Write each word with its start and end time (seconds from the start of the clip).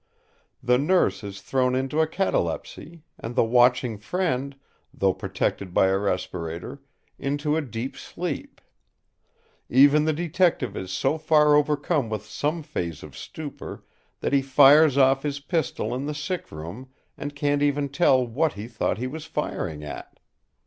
The 0.63 0.79
nurse 0.79 1.23
is 1.23 1.41
thrown 1.41 1.75
into 1.75 2.01
a 2.01 2.07
catalepsy, 2.07 3.03
and 3.19 3.35
the 3.35 3.43
watching 3.43 3.99
friend—though 3.99 5.13
protected 5.13 5.75
by 5.75 5.89
a 5.89 5.97
respirator—into 5.99 7.55
a 7.55 7.61
deep 7.61 7.95
sleep. 7.95 8.61
Even 9.69 10.05
the 10.05 10.11
detective 10.13 10.75
is 10.75 10.89
so 10.91 11.19
far 11.19 11.53
overcome 11.53 12.09
with 12.09 12.25
some 12.25 12.63
phase 12.63 13.03
of 13.03 13.15
stupor 13.15 13.85
that 14.21 14.33
he 14.33 14.41
fires 14.41 14.97
off 14.97 15.21
his 15.21 15.39
pistol 15.39 15.93
in 15.93 16.07
the 16.07 16.15
sick 16.15 16.51
room, 16.51 16.89
and 17.15 17.35
can't 17.35 17.61
even 17.61 17.87
tell 17.87 18.25
what 18.25 18.53
he 18.53 18.67
thought 18.67 18.97
he 18.97 19.05
was 19.05 19.25
firing 19.25 19.83
at. 19.83 20.19